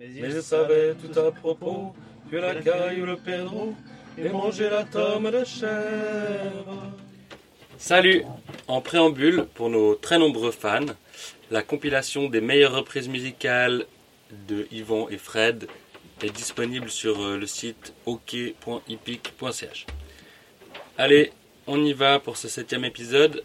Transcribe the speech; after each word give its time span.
Mais 0.00 0.30
je 0.30 0.40
savais 0.40 0.94
tout 0.94 1.20
à 1.20 1.30
propos 1.30 1.92
que 2.30 2.36
la 2.36 2.54
caille 2.54 3.02
ou 3.02 3.04
le 3.04 3.16
Pedro 3.16 3.74
et 4.16 4.30
manger 4.30 4.70
la 4.70 4.84
tome 4.84 5.30
de 5.30 5.44
chèvre. 5.44 6.94
Salut 7.76 8.24
En 8.66 8.80
préambule, 8.80 9.44
pour 9.54 9.68
nos 9.68 9.94
très 9.94 10.18
nombreux 10.18 10.52
fans, 10.52 10.86
la 11.50 11.62
compilation 11.62 12.30
des 12.30 12.40
meilleures 12.40 12.74
reprises 12.74 13.08
musicales 13.08 13.84
de 14.48 14.66
Yvan 14.72 15.10
et 15.10 15.18
Fred 15.18 15.68
est 16.22 16.34
disponible 16.34 16.88
sur 16.88 17.20
euh, 17.20 17.36
le 17.36 17.46
site 17.46 17.92
ok.epic.ch. 18.06 19.86
Allez, 20.96 21.30
on 21.66 21.84
y 21.84 21.92
va 21.92 22.20
pour 22.20 22.38
ce 22.38 22.48
septième 22.48 22.86
épisode. 22.86 23.44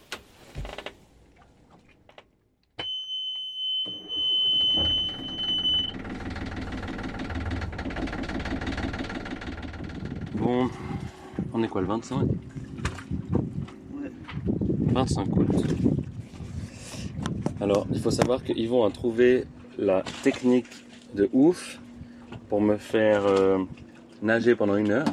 Quoi 11.75 11.81
le 11.81 11.87
25 11.87 12.27
25 14.93 15.27
août. 15.35 15.47
Alors, 17.59 17.85
il 17.91 17.99
faut 17.99 18.11
savoir 18.11 18.41
que 18.45 18.53
Yvon 18.53 18.85
a 18.85 18.91
trouvé 18.91 19.43
la 19.77 20.01
technique 20.23 20.67
de 21.15 21.29
ouf 21.33 21.81
pour 22.47 22.61
me 22.61 22.77
faire 22.77 23.25
euh, 23.25 23.57
nager 24.21 24.55
pendant 24.55 24.77
une 24.77 24.89
heure. 24.89 25.07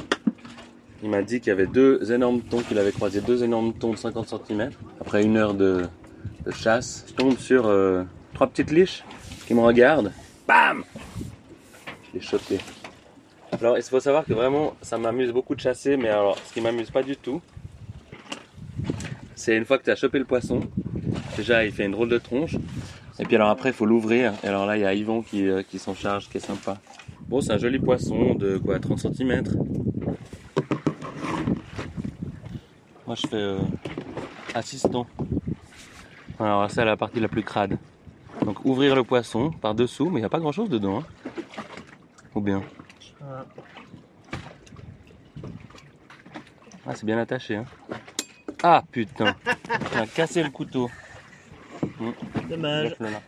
Il 1.02 1.10
m'a 1.10 1.22
dit 1.22 1.40
qu'il 1.40 1.48
y 1.48 1.50
avait 1.50 1.66
deux 1.66 2.12
énormes 2.12 2.42
thons, 2.42 2.60
qu'il 2.60 2.78
avait 2.78 2.92
croisé 2.92 3.20
deux 3.20 3.42
énormes 3.42 3.72
thons 3.72 3.94
de 3.94 3.98
50 3.98 4.32
cm. 4.46 4.70
Après 5.00 5.24
une 5.24 5.36
heure 5.36 5.54
de, 5.54 5.88
chasse, 6.52 7.04
je 7.08 7.14
tombe 7.14 7.38
sur 7.38 7.66
euh, 7.66 8.04
trois 8.34 8.46
petites 8.46 8.70
liches 8.70 9.02
qui 9.48 9.54
me 9.54 9.62
regardent. 9.62 10.12
Bam 10.46 10.84
Je 12.04 12.14
l'ai 12.14 12.20
chopé. 12.20 12.60
Alors, 13.60 13.76
il 13.76 13.82
faut 13.82 14.00
savoir 14.00 14.24
que 14.24 14.32
vraiment, 14.32 14.74
ça 14.82 14.98
m'amuse 14.98 15.30
beaucoup 15.32 15.54
de 15.54 15.60
chasser, 15.60 15.96
mais 15.96 16.08
alors, 16.08 16.36
ce 16.38 16.52
qui 16.52 16.60
m'amuse 16.60 16.90
pas 16.90 17.02
du 17.02 17.16
tout, 17.16 17.40
c'est 19.34 19.56
une 19.56 19.64
fois 19.64 19.78
que 19.78 19.84
tu 19.84 19.90
as 19.90 19.96
chopé 19.96 20.18
le 20.18 20.24
poisson, 20.24 20.60
déjà 21.36 21.64
il 21.64 21.72
fait 21.72 21.84
une 21.84 21.92
drôle 21.92 22.08
de 22.08 22.18
tronche, 22.18 22.56
et 23.18 23.24
puis 23.24 23.34
alors 23.36 23.50
après 23.50 23.70
il 23.70 23.72
faut 23.72 23.86
l'ouvrir, 23.86 24.32
et 24.42 24.48
alors 24.48 24.66
là 24.66 24.76
il 24.76 24.82
y 24.82 24.84
a 24.84 24.94
Yvon 24.94 25.22
qui, 25.22 25.48
euh, 25.48 25.62
qui 25.62 25.78
s'en 25.78 25.94
charge, 25.94 26.28
qui 26.28 26.36
est 26.38 26.40
sympa. 26.40 26.78
Bon, 27.28 27.40
c'est 27.40 27.52
un 27.52 27.58
joli 27.58 27.78
poisson 27.78 28.34
de 28.34 28.58
quoi, 28.58 28.78
30 28.78 29.00
cm. 29.00 29.42
Moi 33.06 33.16
je 33.16 33.26
fais 33.26 33.36
euh, 33.36 33.58
assistant. 34.54 35.06
Alors 36.38 36.70
c'est 36.70 36.84
la 36.84 36.96
partie 36.96 37.20
la 37.20 37.28
plus 37.28 37.42
crade. 37.42 37.78
Donc 38.44 38.64
ouvrir 38.64 38.94
le 38.94 39.04
poisson 39.04 39.50
par 39.50 39.74
dessous, 39.74 40.08
mais 40.08 40.18
il 40.18 40.22
n'y 40.22 40.26
a 40.26 40.30
pas 40.30 40.40
grand 40.40 40.52
chose 40.52 40.68
dedans. 40.68 41.00
hein. 41.00 41.04
Ou 42.34 42.40
bien 42.40 42.62
Ah 46.86 46.94
c'est 46.94 47.06
bien 47.06 47.18
attaché. 47.18 47.56
Hein. 47.56 47.64
Ah 48.62 48.82
putain, 48.90 49.36
on 49.94 49.98
a 49.98 50.06
cassé 50.06 50.42
le 50.42 50.50
couteau. 50.50 50.90
Dommage. 52.48 52.90
Lève-le 52.90 53.10
là. 53.10 53.22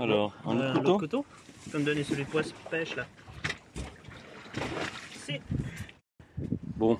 Alors, 0.00 0.34
un 0.46 0.56
autre 0.56 0.72
couteau 0.80 0.98
couteau 0.98 1.26
Tu 1.64 1.70
peux 1.70 1.78
me 1.78 1.84
donner 1.84 2.02
celui 2.02 2.24
de 2.24 2.28
poisson 2.28 2.54
pêche 2.70 2.96
là. 2.96 3.06
Si. 5.24 5.40
Bon, 6.76 6.98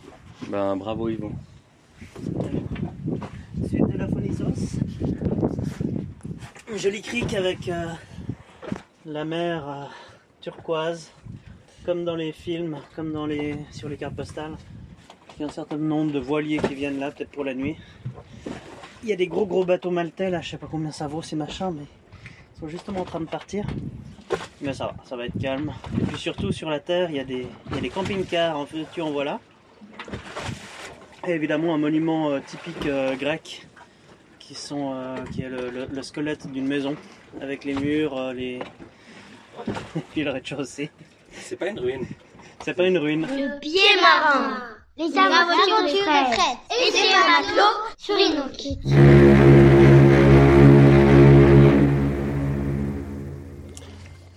ben 0.48 0.76
bravo 0.76 1.08
Yvon. 1.08 1.32
Suite 3.66 3.88
de 3.88 3.98
la 3.98 4.08
phonissos. 4.08 4.78
Une 6.70 6.78
jolie 6.78 7.02
crique 7.02 7.34
avec 7.34 7.68
euh, 7.68 7.88
la 9.04 9.24
mer 9.24 9.68
euh, 9.68 9.84
turquoise, 10.40 11.10
comme 11.84 12.04
dans 12.04 12.16
les 12.16 12.32
films, 12.32 12.78
comme 12.94 13.12
dans 13.12 13.26
les, 13.26 13.56
sur 13.70 13.88
les 13.88 13.96
cartes 13.96 14.14
postales. 14.14 14.56
Il 15.36 15.42
y 15.42 15.44
a 15.44 15.48
un 15.48 15.52
certain 15.52 15.76
nombre 15.76 16.12
de 16.12 16.18
voiliers 16.20 16.58
qui 16.58 16.74
viennent 16.74 16.98
là, 17.00 17.10
peut-être 17.10 17.30
pour 17.30 17.44
la 17.44 17.54
nuit. 17.54 17.76
Il 19.02 19.08
y 19.08 19.12
a 19.12 19.16
des 19.16 19.26
gros 19.26 19.46
gros 19.46 19.64
bateaux 19.64 19.90
maltais 19.90 20.30
là, 20.30 20.40
je 20.40 20.50
sais 20.50 20.58
pas 20.58 20.68
combien 20.70 20.92
ça 20.92 21.08
vaut 21.08 21.22
ces 21.22 21.34
machins, 21.34 21.72
mais 21.76 21.84
ils 22.56 22.60
sont 22.60 22.68
justement 22.68 23.00
en 23.00 23.04
train 23.04 23.20
de 23.20 23.24
partir. 23.26 23.66
Mais 24.60 24.72
ça 24.74 24.86
va, 24.86 24.94
ça 25.04 25.16
va 25.16 25.26
être 25.26 25.38
calme. 25.40 25.72
Et 26.00 26.04
puis 26.04 26.18
surtout 26.18 26.52
sur 26.52 26.70
la 26.70 26.78
terre, 26.78 27.10
il 27.10 27.16
y 27.16 27.20
a 27.20 27.24
des, 27.24 27.46
il 27.70 27.74
y 27.74 27.78
a 27.78 27.80
des 27.80 27.88
camping-cars, 27.90 28.56
en 28.56 28.66
fait, 28.66 28.86
tu 28.92 29.00
en 29.00 29.10
vois 29.10 29.24
là. 29.24 29.40
Et 31.26 31.32
évidemment 31.32 31.74
un 31.74 31.78
monument 31.78 32.30
euh, 32.30 32.40
typique 32.40 32.86
euh, 32.86 33.16
grec 33.16 33.66
qui, 34.38 34.54
sont, 34.54 34.92
euh, 34.94 35.16
qui 35.32 35.42
est 35.42 35.48
le, 35.48 35.70
le- 35.70 35.86
le 35.86 36.02
squelette 36.02 36.50
d'une 36.50 36.66
maison 36.66 36.94
avec 37.40 37.64
les 37.64 37.74
murs, 37.74 38.32
les... 38.32 38.60
et 40.16 40.24
le 40.24 40.30
rez-de-chaussée. 40.30 40.90
C'est 41.40 41.56
pas 41.56 41.68
une 41.68 41.78
ruine. 41.78 42.06
C'est 42.64 42.74
pas 42.74 42.86
une 42.86 42.98
ruine. 42.98 43.22
Le 43.22 43.58
pied 43.60 43.80
marin. 44.00 44.62
Les 44.96 45.16
aventures 45.16 45.82
de 45.82 45.88
Fred. 45.88 46.38
Et 46.70 46.90
c'est 46.90 47.14
un 47.14 47.26
matelot 47.28 47.72
sur 47.96 48.18
Inukit. 48.18 48.78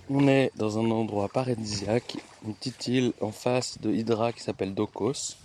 On 0.08 0.28
est 0.28 0.50
dans 0.56 0.78
un 0.78 0.90
endroit 0.90 1.28
paradisiaque, 1.28 2.16
une 2.46 2.54
petite 2.54 2.86
île 2.86 3.12
en 3.20 3.32
face 3.32 3.78
de 3.80 3.90
Hydra 3.90 4.32
qui 4.32 4.40
s'appelle 4.40 4.72
Dokos. 4.74 5.36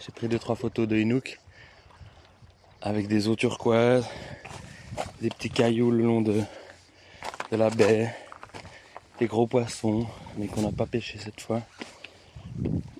J'ai 0.00 0.10
pris 0.12 0.26
deux 0.26 0.38
trois 0.38 0.56
photos 0.56 0.88
de 0.88 0.96
Inuk 0.96 1.38
avec 2.80 3.06
des 3.06 3.28
eaux 3.28 3.36
turquoises, 3.36 4.06
des 5.20 5.28
petits 5.28 5.50
cailloux 5.50 5.92
le 5.92 6.02
long 6.02 6.22
de, 6.22 6.42
de 7.52 7.56
la 7.56 7.70
baie, 7.70 8.12
des 9.18 9.26
gros 9.26 9.46
poissons, 9.46 10.06
mais 10.36 10.46
qu'on 10.46 10.62
n'a 10.62 10.72
pas 10.72 10.86
pêché 10.86 11.18
cette 11.18 11.40
fois. 11.40 11.62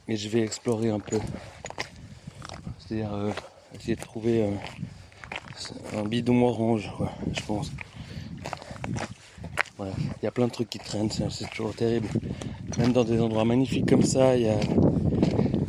Et 0.08 0.16
je 0.16 0.28
vais 0.28 0.40
explorer 0.40 0.90
un 0.90 1.00
peu. 1.00 1.18
C'est-à-dire 2.78 3.12
euh, 3.12 3.32
essayer 3.74 3.96
de 3.96 4.00
trouver 4.00 4.42
euh, 4.42 5.98
un 5.98 6.04
bidon 6.04 6.42
orange, 6.42 6.90
quoi, 6.96 7.12
je 7.32 7.40
pense. 7.42 7.70
Il 9.80 10.24
y 10.24 10.28
a 10.28 10.30
plein 10.30 10.46
de 10.46 10.52
trucs 10.52 10.70
qui 10.70 10.78
traînent, 10.78 11.10
c'est 11.10 11.28
c'est 11.30 11.50
toujours 11.50 11.74
terrible. 11.74 12.08
Même 12.78 12.92
dans 12.92 13.04
des 13.04 13.20
endroits 13.20 13.44
magnifiques 13.44 13.88
comme 13.88 14.04
ça, 14.04 14.36
il 14.36 14.42
y 14.42 14.48
a 14.48 14.58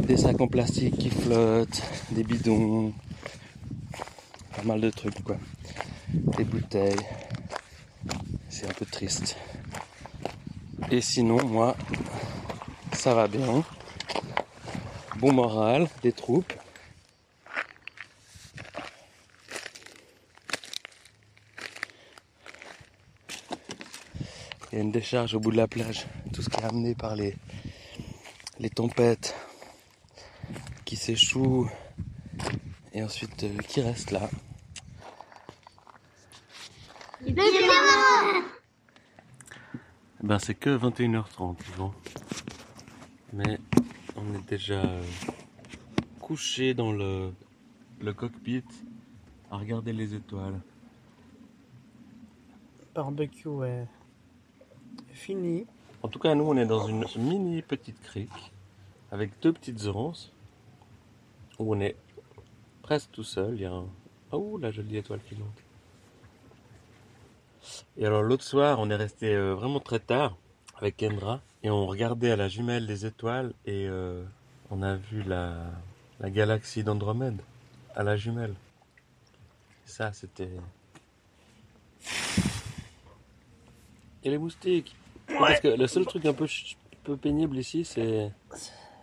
des 0.05 0.17
sacs 0.17 0.39
en 0.39 0.47
plastique 0.47 0.97
qui 0.97 1.09
flottent, 1.09 1.81
des 2.11 2.23
bidons, 2.23 2.93
pas 4.55 4.63
mal 4.63 4.81
de 4.81 4.89
trucs 4.89 5.23
quoi. 5.23 5.37
Des 6.37 6.43
bouteilles. 6.43 6.95
C'est 8.49 8.69
un 8.69 8.73
peu 8.73 8.85
triste. 8.85 9.35
Et 10.93 11.01
sinon, 11.01 11.43
moi, 11.43 11.75
ça 12.91 13.15
va 13.15 13.27
bien. 13.27 13.63
Bon 15.15 15.33
moral 15.33 15.89
des 16.03 16.11
troupes. 16.11 16.53
Il 24.71 24.75
y 24.75 24.75
a 24.75 24.81
une 24.81 24.91
décharge 24.91 25.33
au 25.33 25.39
bout 25.39 25.49
de 25.49 25.57
la 25.57 25.67
plage. 25.67 26.05
Tout 26.31 26.43
ce 26.43 26.49
qui 26.51 26.61
est 26.61 26.63
amené 26.63 26.93
par 26.93 27.15
les, 27.15 27.35
tempêtes 28.75 29.35
qui 30.85 30.95
s'échouent 30.95 31.71
et 32.93 33.01
ensuite 33.01 33.45
euh, 33.45 33.57
qui 33.67 33.81
reste 33.81 34.11
là. 34.11 34.29
Le 37.21 37.33
pied 37.33 37.65
marin. 37.65 38.43
Ben 40.33 40.39
c'est 40.39 40.55
que 40.55 40.75
21h30 40.75 41.57
Yvan. 41.75 41.93
Mais 43.33 43.59
on 44.15 44.33
est 44.33 44.49
déjà 44.49 44.83
euh, 44.83 45.03
couché 46.19 46.73
dans 46.73 46.91
le, 46.91 47.31
le 48.01 48.13
cockpit 48.13 48.63
à 49.51 49.57
regarder 49.57 49.93
les 49.93 50.15
étoiles. 50.15 50.59
Barbecue 52.95 53.63
est 53.63 53.85
fini. 55.11 55.67
En 56.01 56.07
tout 56.07 56.17
cas, 56.17 56.33
nous, 56.33 56.45
on 56.45 56.57
est 56.57 56.65
dans 56.65 56.87
une 56.87 57.05
mini 57.15 57.61
petite 57.61 58.01
crique 58.01 58.53
avec 59.11 59.39
deux 59.39 59.53
petites 59.53 59.85
onces 59.85 60.33
où 61.59 61.75
on 61.75 61.79
est 61.79 61.95
presque 62.81 63.11
tout 63.11 63.23
seul. 63.23 63.53
Il 63.53 63.61
y 63.61 63.65
a 63.65 63.71
un... 63.71 63.85
Oh, 64.31 64.57
la 64.57 64.71
jolie 64.71 64.97
étoile 64.97 65.19
filante. 65.19 65.61
Et 67.97 68.05
alors, 68.05 68.23
l'autre 68.23 68.43
soir, 68.43 68.79
on 68.79 68.89
est 68.89 68.95
resté 68.95 69.33
euh, 69.33 69.53
vraiment 69.53 69.79
très 69.79 69.99
tard 69.99 70.37
avec 70.77 70.97
Kendra 70.97 71.41
et 71.63 71.69
on 71.69 71.85
regardait 71.85 72.31
à 72.31 72.35
la 72.35 72.47
jumelle 72.47 72.87
des 72.87 73.05
étoiles 73.05 73.53
et 73.65 73.87
euh, 73.87 74.23
on 74.69 74.81
a 74.81 74.95
vu 74.95 75.23
la, 75.23 75.55
la 76.19 76.29
galaxie 76.29 76.83
d'Andromède 76.83 77.41
à 77.95 78.03
la 78.03 78.17
jumelle. 78.17 78.55
Ça, 79.85 80.11
c'était. 80.13 80.49
Et 84.23 84.29
les 84.29 84.37
moustiques 84.37 84.95
Parce 85.27 85.59
que 85.59 85.67
le 85.67 85.87
seul 85.87 86.05
truc 86.05 86.25
un 86.25 86.33
peu, 86.33 86.47
peu 87.03 87.17
pénible 87.17 87.57
ici, 87.57 87.85
c'est 87.85 88.31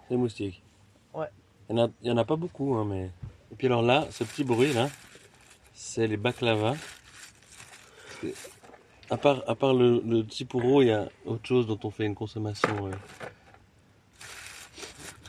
les 0.09 0.17
moustiques. 0.17 0.63
Ouais. 1.15 1.29
Il 1.69 1.77
y 1.77 1.81
en 1.81 1.85
a, 1.87 1.91
il 2.03 2.09
y 2.09 2.11
en 2.11 2.17
a 2.17 2.25
pas 2.25 2.37
beaucoup, 2.37 2.75
hein, 2.75 2.85
mais. 2.85 3.11
Et 3.53 3.57
puis 3.57 3.67
alors 3.67 3.83
là, 3.83 4.07
ce 4.11 4.25
petit 4.25 4.45
bruit 4.45 4.73
là, 4.73 4.89
c'est 5.75 6.07
les 6.07 6.17
baklava. 6.17 6.75
À 9.11 9.17
part, 9.17 9.43
à 9.49 9.55
part 9.55 9.75
le, 9.75 10.03
le 10.07 10.23
Tsipuro, 10.23 10.83
il 10.83 10.89
y 10.89 10.93
a 10.93 11.09
autre 11.27 11.47
chose 11.47 11.67
dont 11.67 11.79
on 11.83 11.91
fait 11.91 12.05
une 12.05 12.15
consommation 12.15 12.87
euh, 12.87 12.91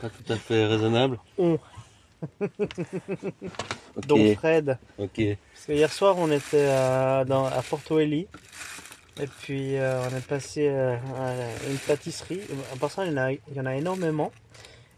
pas 0.00 0.08
tout 0.08 0.32
à 0.32 0.36
fait 0.36 0.66
raisonnable. 0.66 1.18
On. 1.38 1.58
Ok, 3.96 4.06
Donc 4.06 4.34
Fred. 4.36 4.78
ok. 4.98 5.20
Parce 5.54 5.66
que 5.66 5.72
hier 5.72 5.92
soir, 5.92 6.16
on 6.18 6.30
était 6.30 6.66
à, 6.68 7.24
dans, 7.24 7.46
à 7.46 7.62
Porto 7.62 7.98
Eli. 7.98 8.26
Et 9.20 9.26
puis, 9.26 9.76
euh, 9.76 10.08
on 10.10 10.16
est 10.16 10.26
passé 10.26 10.68
euh, 10.68 10.96
à 11.18 11.34
une 11.70 11.76
pâtisserie. 11.78 12.40
À 12.72 12.76
part 12.78 12.90
ça, 12.90 13.04
il 13.04 13.12
y, 13.12 13.14
en 13.14 13.18
a, 13.18 13.32
il 13.32 13.40
y 13.54 13.60
en 13.60 13.66
a 13.66 13.74
énormément. 13.76 14.32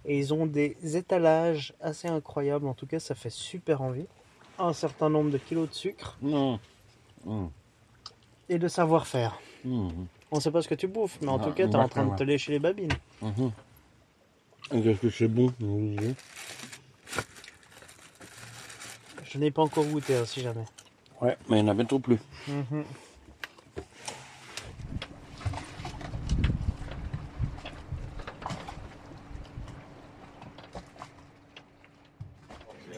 Et 0.04 0.18
ils 0.18 0.32
ont 0.32 0.46
des 0.46 0.76
étalages 0.96 1.72
assez 1.80 2.06
incroyables. 2.08 2.68
En 2.68 2.74
tout 2.74 2.86
cas, 2.86 3.00
ça 3.00 3.14
fait 3.14 3.30
super 3.30 3.82
envie. 3.82 4.06
Un 4.58 4.72
certain 4.72 5.10
nombre 5.10 5.30
de 5.30 5.38
kilos 5.38 5.68
de 5.68 5.74
sucre 5.74 6.16
Non. 6.22 6.60
Mmh. 7.24 7.46
Et 8.48 8.58
de 8.58 8.68
savoir-faire. 8.68 9.38
Mmh. 9.64 9.88
On 10.30 10.40
sait 10.40 10.50
pas 10.50 10.62
ce 10.62 10.68
que 10.68 10.74
tu 10.74 10.86
bouffes, 10.86 11.18
mais 11.22 11.28
en 11.28 11.38
Ah, 11.40 11.44
tout 11.44 11.52
cas, 11.52 11.66
tu 11.66 11.72
es 11.72 11.76
en 11.76 11.88
train 11.88 12.04
de 12.04 12.16
te 12.16 12.24
lécher 12.24 12.52
les 12.52 12.58
babines. 12.58 12.92
Mmh. 13.22 13.48
Qu'est-ce 14.70 15.00
que 15.00 15.10
c'est 15.10 15.28
bon. 15.28 15.52
Je 19.24 19.38
n'ai 19.38 19.50
pas 19.50 19.62
encore 19.62 19.84
goûté, 19.84 20.16
hein, 20.16 20.24
si 20.24 20.40
jamais. 20.40 20.64
Ouais, 21.20 21.36
mais 21.48 21.58
il 21.58 21.62
n'y 21.64 21.68
en 21.68 21.72
a 21.72 21.74
bientôt 21.74 21.98
plus. 21.98 22.18
Mhm. 22.48 22.84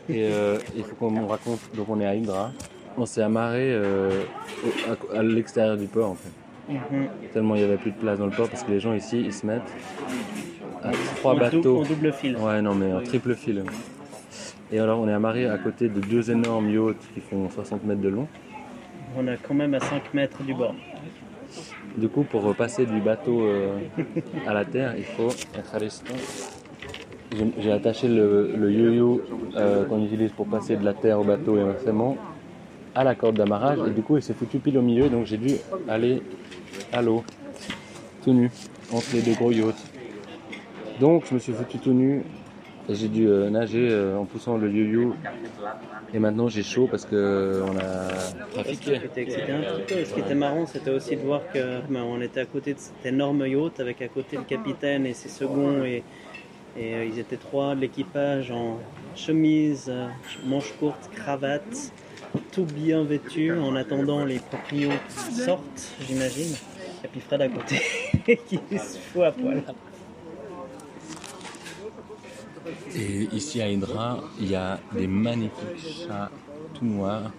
Et 0.09 0.23
euh, 0.25 0.59
il 0.77 0.85
faut 0.85 0.95
qu'on 0.95 1.11
me 1.11 1.25
raconte. 1.25 1.61
Donc 1.75 1.89
on 1.89 2.01
est 2.01 2.07
à 2.07 2.15
Hydra. 2.15 2.53
On 2.99 3.07
s'est 3.07 3.23
amarré 3.23 3.73
euh, 3.73 4.23
à, 5.15 5.19
à 5.19 5.23
l'extérieur 5.23 5.77
du 5.77 5.87
port 5.87 6.11
en 6.11 6.15
fait. 6.15 6.73
Mhm. 6.73 7.07
Tellement 7.33 7.55
il 7.55 7.59
n'y 7.59 7.65
avait 7.65 7.77
plus 7.77 7.93
de 7.93 7.97
place 7.97 8.19
dans 8.19 8.27
le 8.27 8.33
port 8.33 8.49
parce 8.49 8.65
que 8.65 8.71
les 8.71 8.81
gens 8.81 8.95
ici 8.95 9.21
ils 9.25 9.33
se 9.33 9.47
mettent 9.47 9.63
à 10.83 10.91
trois 11.17 11.33
En 11.33 11.35
dou- 11.35 11.41
bateaux. 11.41 11.79
en 11.81 11.83
double 11.83 12.13
fil. 12.13 12.37
Ouais, 12.37 12.61
non, 12.63 12.75
mais 12.75 12.93
en 12.93 13.03
triple 13.03 13.35
fil. 13.35 13.63
Et 14.73 14.79
alors 14.81 14.99
on 15.01 15.09
est 15.09 15.13
amarré 15.13 15.47
à 15.47 15.59
côté 15.59 15.89
de 15.89 16.01
deux 16.01 16.31
énormes 16.31 16.69
yachts 16.71 17.07
qui 17.15 17.21
font 17.21 17.49
60 17.51 17.85
mètres 17.85 18.01
de 18.01 18.09
long. 18.09 18.27
On 19.17 19.27
est 19.29 19.39
quand 19.47 19.55
même 19.55 19.75
à 19.75 19.81
5 19.81 20.13
mètres 20.15 20.43
du 20.43 20.55
bord. 20.55 20.75
Du 21.97 22.09
coup, 22.09 22.25
pour 22.25 22.55
passer 22.55 22.85
du 22.85 23.01
bateau 23.01 23.41
euh, 23.43 23.79
à 24.47 24.53
la 24.53 24.65
terre, 24.67 24.95
il 24.99 25.05
faut 25.05 25.29
être 25.57 25.75
à 25.75 25.79
J'ai 27.59 27.73
attaché 27.73 28.09
le, 28.09 28.53
le 28.57 28.71
yo-yo 28.73 29.23
euh, 29.57 29.85
qu'on 29.87 30.05
utilise 30.05 30.33
pour 30.33 30.47
passer 30.47 30.77
de 30.77 30.85
la 30.85 30.93
terre 30.93 31.21
au 31.21 31.25
bateau 31.25 31.57
et 31.57 31.61
inversement 31.61 32.17
à 32.97 33.05
la 33.05 33.15
corde 33.15 33.37
d'amarrage 33.37 33.79
et 33.87 33.91
du 33.91 34.03
coup 34.03 34.17
il 34.17 34.23
s'est 34.23 34.33
foutu 34.33 34.59
pile 34.59 34.79
au 34.79 34.83
milieu 34.83 35.11
donc 35.11 35.27
j'ai 35.27 35.37
dû 35.37 35.55
aller 35.87 36.23
à 36.93 37.03
l'eau 37.03 37.23
tout 38.25 38.33
nu 38.33 38.51
entre 38.93 39.07
les 39.15 39.23
deux 39.23 39.35
gros 39.35 39.53
yachts. 39.53 39.93
Donc 40.99 41.27
je 41.29 41.35
me 41.35 41.39
suis 41.39 41.53
foutu 41.53 41.79
tout 41.79 41.93
nu 41.93 42.25
et 42.89 42.95
j'ai 42.95 43.09
dû 43.09 43.29
euh, 43.29 43.51
nager 43.51 43.89
euh, 43.91 44.17
en 44.17 44.25
poussant 44.25 44.57
le 44.57 44.71
yo-yo 44.71 45.15
et 46.15 46.19
maintenant 46.19 46.49
j'ai 46.49 46.63
chaud 46.63 46.89
parce 46.91 47.05
que 47.05 47.17
euh, 47.17 47.67
on 47.67 47.77
a 47.77 48.09
trafiqué. 48.53 49.01
Ce 50.05 50.15
qui 50.15 50.21
était 50.21 50.35
marrant, 50.35 50.65
c'était 50.67 50.91
aussi 50.91 51.17
de 51.17 51.21
voir 51.21 51.43
que 51.53 51.81
ben, 51.91 52.03
on 52.03 52.21
était 52.23 52.41
à 52.41 52.47
côté 52.47 52.73
de 52.73 52.79
cet 52.79 53.05
énorme 53.05 53.47
yacht 53.47 53.79
avec 53.81 54.01
à 54.01 54.09
côté 54.09 54.39
le 54.39 54.45
capitaine 54.45 55.05
et 55.05 55.13
ses 55.13 55.29
seconds 55.29 55.85
et, 55.85 56.03
ils 56.79 57.19
étaient 57.19 57.39
trois 57.39 57.75
de 57.75 57.81
l'équipage 57.81 58.51
en 58.51 58.79
chemise, 59.15 59.91
manches 60.45 60.75
courtes, 60.79 61.09
cravate, 61.15 61.91
tout 62.53 62.65
bien 62.65 63.05
vêtus 63.05 63.53
en 63.53 63.77
attendant 63.77 64.25
les 64.25 64.39
proprios 64.39 64.91
qui 65.09 65.35
sortent, 65.35 65.95
j'imagine. 66.07 66.55
Et 67.05 67.09
puis 67.09 67.21
Fred 67.21 67.43
à 67.43 67.49
côté 67.49 67.81
qui 68.49 68.79
se 68.79 68.99
fout 68.99 69.23
à 69.23 69.33
poil. 69.33 69.63
Et 72.95 73.29
ici 73.33 73.61
à 73.63 73.69
Hydra, 73.69 74.25
il 74.41 74.51
y 74.51 74.55
a 74.55 74.79
des 74.93 75.07
magnifiques 75.07 76.07
chats 76.07 76.31
tout 76.75 76.85
noirs 76.85 77.31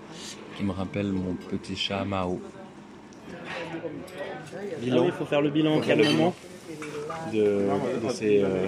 qui 0.56 0.64
me 0.64 0.72
rappellent 0.72 1.12
mon 1.12 1.34
petit 1.34 1.76
chat 1.76 2.04
Mao. 2.06 2.40
Ah 3.74 3.80
oui, 4.82 4.90
il 5.06 5.12
faut 5.12 5.26
faire 5.26 5.42
le 5.42 5.50
bilan 5.50 5.80
calmement. 5.82 6.34
De, 7.34 7.68
de 8.04 8.10
ces 8.14 8.44
euh, 8.44 8.68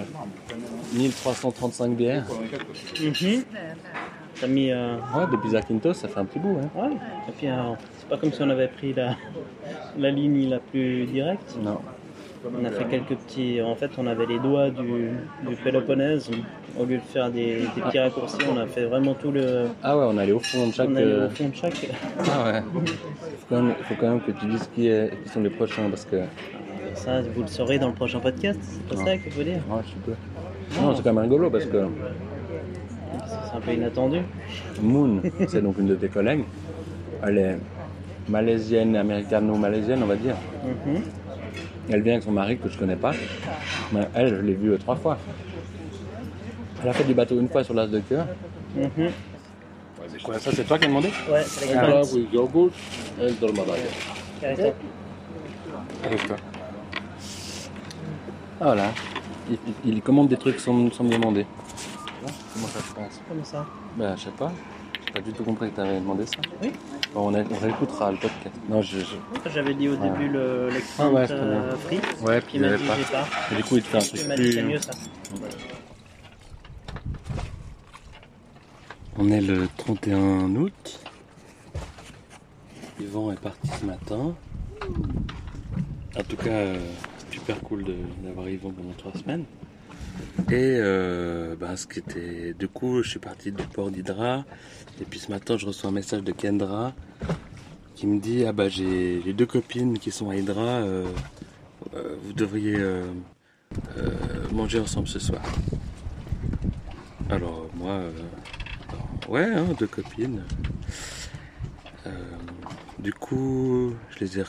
1335 0.92 1.92
bières. 1.96 2.26
Mhm. 3.00 3.44
T'as 4.40 4.46
mis. 4.46 4.70
euh, 4.70 4.96
Ouais, 5.14 5.24
depuis 5.30 5.50
Zakynthos, 5.50 5.94
ça 5.94 6.08
fait 6.08 6.18
un 6.20 6.24
petit 6.24 6.38
bout. 6.38 6.58
Hein. 6.62 6.68
Ouais. 6.80 6.96
Et 7.28 7.32
puis, 7.36 7.46
euh, 7.48 7.52
c'est 7.98 8.08
pas 8.08 8.16
comme 8.16 8.32
si 8.32 8.42
on 8.42 8.50
avait 8.50 8.68
pris 8.68 8.94
la, 8.94 9.16
la 9.98 10.10
ligne 10.10 10.48
la 10.48 10.58
plus 10.58 11.04
directe. 11.06 11.56
Non. 11.62 11.78
On 12.58 12.64
a 12.64 12.70
fait 12.70 12.84
quelques 12.84 13.16
petits. 13.20 13.60
En 13.60 13.74
fait, 13.74 13.90
on 13.98 14.06
avait 14.06 14.24
les 14.24 14.38
doigts 14.38 14.70
du, 14.70 15.10
du 15.46 15.56
Péloponnèse. 15.62 16.30
Au 16.78 16.86
lieu 16.86 16.96
de 16.96 17.02
faire 17.02 17.30
des, 17.30 17.64
des 17.74 17.82
petits 17.82 17.98
raccourcis, 17.98 18.38
on 18.50 18.56
a 18.58 18.66
fait 18.66 18.86
vraiment 18.86 19.12
tout 19.12 19.30
le. 19.30 19.66
Ah 19.82 19.98
ouais, 19.98 20.06
on 20.08 20.16
allé 20.16 20.32
au 20.32 20.38
fond 20.38 20.68
de 20.68 20.72
chaque. 20.72 20.88
On 20.88 20.96
allé 20.96 21.04
euh, 21.06 21.26
au 21.26 21.30
fond 21.30 21.48
de 21.50 21.54
chaque. 21.54 21.86
Ah 22.20 22.44
ouais. 22.50 22.62
Faut 22.62 23.46
quand, 23.50 23.62
même, 23.62 23.74
faut 23.82 23.94
quand 24.00 24.08
même 24.08 24.20
que 24.22 24.30
tu 24.32 24.46
dises 24.46 24.70
qui, 24.74 24.86
est, 24.88 25.22
qui 25.22 25.28
sont 25.28 25.40
les 25.42 25.50
prochains 25.50 25.90
parce 25.90 26.06
que. 26.06 26.16
Ça, 26.94 27.20
vous 27.20 27.42
le 27.42 27.46
saurez 27.48 27.78
dans 27.78 27.88
le 27.88 27.94
prochain 27.94 28.20
podcast. 28.20 28.58
C'est 28.62 28.96
pas 28.96 29.04
ça 29.04 29.16
qu'il 29.18 29.32
faut 29.32 29.42
dire. 29.42 29.60
Ouais, 29.68 29.82
je 29.84 29.88
sais 29.90 30.16
pas. 30.16 30.80
Non, 30.82 30.94
c'est 30.96 31.02
quand 31.02 31.12
même 31.12 31.22
rigolo 31.24 31.50
parce 31.50 31.66
que 31.66 31.76
C'est 33.18 33.56
un 33.56 33.60
peu 33.60 33.72
inattendu. 33.72 34.18
Moon, 34.82 35.20
c'est 35.48 35.62
donc 35.62 35.78
une 35.78 35.86
de 35.88 35.94
tes 35.96 36.08
collègues. 36.08 36.44
Elle 37.26 37.38
est 37.38 37.58
malaisienne, 38.28 38.96
américano-malaisienne, 38.96 40.02
on 40.02 40.06
va 40.06 40.16
dire. 40.16 40.36
Mhm. 40.86 41.02
Elle 41.90 42.02
vient 42.02 42.12
avec 42.14 42.24
son 42.24 42.32
mari 42.32 42.56
que 42.58 42.68
je 42.68 42.78
connais 42.78 42.96
pas. 42.96 43.12
Mais 43.92 44.08
elle, 44.14 44.28
je 44.28 44.34
l'ai 44.36 44.54
vue 44.54 44.76
trois 44.78 44.96
fois. 44.96 45.18
Elle 46.82 46.88
a 46.88 46.92
fait 46.92 47.04
du 47.04 47.14
bateau 47.14 47.38
une 47.40 47.48
fois 47.48 47.64
sur 47.64 47.74
l'as 47.74 47.86
de 47.86 47.98
cœur. 48.00 48.26
Mhm. 48.76 49.10
Quoi, 50.22 50.38
ça, 50.38 50.50
c'est 50.52 50.64
toi 50.64 50.78
qui 50.78 50.84
as 50.84 50.88
demandé 50.88 51.08
Ouais, 51.30 51.42
c'est 51.44 51.66
les 51.68 51.74
Ah. 51.74 52.02
yogurt 52.32 52.70
et 53.20 53.30
dolmadaga. 53.32 54.74
Voilà. 58.60 58.84
Il, 59.50 59.58
il- 59.84 59.94
il 59.94 60.02
commande 60.02 60.28
des 60.28 60.36
trucs 60.36 60.60
sans, 60.60 60.90
sans 60.92 61.04
me 61.04 61.10
demander. 61.12 61.46
Comment 62.54 62.66
ça 62.68 62.80
se 62.80 62.94
passe 62.94 63.20
Comme 63.28 63.44
ça. 63.44 63.66
Bah, 63.96 64.14
je 64.16 64.22
sais 64.22 64.30
pas. 64.30 64.52
J'ai 65.06 65.12
pas 65.12 65.20
du 65.20 65.32
tout 65.32 65.44
compris 65.44 65.70
que 65.70 65.74
tu 65.76 65.80
avais 65.80 66.00
demandé 66.00 66.26
ça. 66.26 66.36
Oui. 66.62 66.72
Bon, 67.14 67.28
on, 67.30 67.34
a- 67.34 67.42
on 67.42 67.58
réécoutera 67.58 68.12
le 68.12 68.18
podcast. 68.18 68.54
Non, 68.68 68.82
je. 68.82 68.98
je- 69.00 69.50
J'avais 69.52 69.74
dit 69.74 69.88
au 69.88 69.96
début 69.96 70.28
le, 70.28 70.68
Ah 70.98 71.08
ouais, 71.08 71.26
euh, 71.30 71.76
frites. 71.76 72.02
Ouais, 72.22 72.40
Puis 72.40 72.58
il 72.58 72.62
pas. 72.62 72.76
j'ai 72.76 73.04
pas. 73.04 73.26
Et 73.52 73.56
du 73.56 73.64
coup, 73.64 73.76
il 73.76 73.82
te 73.82 73.88
fait 73.88 73.96
un 73.96 74.00
truc 74.00 74.16
c'est 74.20 74.34
plus. 74.34 74.62
mieux 74.62 74.78
ça. 74.80 74.92
On 79.18 79.30
est 79.30 79.40
le 79.40 79.68
31 79.76 80.54
août. 80.56 81.00
Yvan 83.00 83.32
est 83.32 83.40
parti 83.40 83.68
ce 83.80 83.84
matin. 83.86 84.34
En 86.16 86.22
tout 86.22 86.36
cas, 86.36 86.50
euh, 86.50 86.78
super 87.30 87.58
cool 87.60 87.84
de- 87.84 87.96
d'avoir 88.22 88.48
Yvan 88.48 88.70
pendant 88.70 88.92
trois 88.96 89.12
semaines. 89.20 89.44
Et 90.50 90.76
euh, 90.78 91.54
bah, 91.56 91.76
ce 91.76 91.86
qui 91.86 92.00
était. 92.00 92.54
Du 92.58 92.68
coup, 92.68 93.02
je 93.02 93.10
suis 93.10 93.18
parti 93.18 93.52
du 93.52 93.62
port 93.64 93.90
d'Hydra. 93.90 94.44
Et 95.00 95.04
puis 95.04 95.18
ce 95.18 95.30
matin, 95.30 95.56
je 95.56 95.66
reçois 95.66 95.90
un 95.90 95.92
message 95.92 96.22
de 96.22 96.32
Kendra 96.32 96.92
qui 97.94 98.06
me 98.06 98.18
dit 98.18 98.44
Ah 98.44 98.52
bah 98.52 98.68
j'ai 98.68 99.32
deux 99.32 99.46
copines 99.46 99.98
qui 99.98 100.10
sont 100.10 100.30
à 100.30 100.36
Hydra. 100.36 100.62
euh, 100.62 101.06
euh, 101.94 102.16
vous 102.22 102.32
devriez 102.32 102.76
manger 104.52 104.80
ensemble 104.80 105.08
ce 105.08 105.18
soir. 105.18 105.42
Alors, 107.30 107.68
moi. 107.74 108.02
Ouais, 109.28 109.44
hein, 109.44 109.66
deux 109.78 109.86
copines. 109.86 110.42
Du 112.98 113.14
coup, 113.14 113.94
je 114.10 114.24
les, 114.24 114.38
ai 114.38 114.44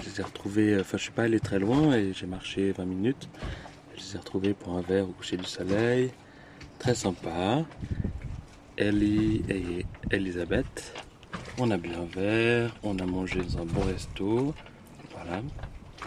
je 0.00 0.10
les 0.10 0.20
ai 0.20 0.24
retrouvées, 0.24 0.80
enfin 0.80 0.96
je 0.98 1.04
suis 1.04 1.12
pas 1.12 1.22
allé 1.22 1.38
très 1.38 1.60
loin 1.60 1.94
et 1.94 2.12
j'ai 2.12 2.26
marché 2.26 2.72
20 2.72 2.84
minutes. 2.84 3.28
Je 3.96 4.00
les 4.00 4.14
ai 4.14 4.18
retrouvées 4.18 4.54
pour 4.54 4.76
un 4.76 4.80
verre 4.80 5.08
au 5.08 5.12
coucher 5.12 5.36
du 5.36 5.44
soleil. 5.44 6.10
Très 6.78 6.94
sympa. 6.94 7.64
Ellie 8.76 9.42
et 9.48 9.86
Elisabeth. 10.10 10.94
On 11.58 11.70
a 11.70 11.76
bu 11.76 11.90
un 11.94 12.06
verre, 12.06 12.74
on 12.82 12.98
a 12.98 13.04
mangé 13.04 13.40
dans 13.40 13.62
un 13.62 13.64
bon 13.66 13.82
resto. 13.82 14.54
Voilà. 15.12 15.42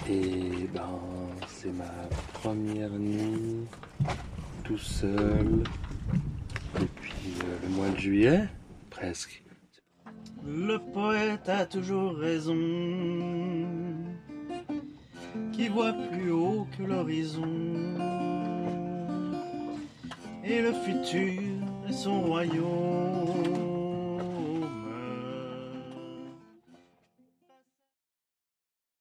Et 0.10 0.68
ben, 0.74 1.00
c'est 1.48 1.72
ma 1.72 1.92
première 2.34 2.90
nuit 2.90 3.66
tout 4.64 4.78
seul 4.78 5.64
depuis 6.74 7.34
euh, 7.44 7.58
le 7.64 7.70
mois 7.70 7.90
de 7.90 7.98
juillet, 7.98 8.50
presque. 8.90 9.44
Le 10.44 10.78
poète 10.78 11.48
a 11.50 11.66
toujours 11.66 12.16
raison, 12.16 12.56
qui 15.56 15.70
voit 15.70 15.94
plus 15.94 16.32
haut 16.32 16.68
que 16.78 16.84
l'horizon. 16.84 17.48
Et 20.44 20.62
le 20.62 20.74
futur 20.74 21.42
est 21.88 21.94
son 21.94 22.22
royaume. 22.24 23.75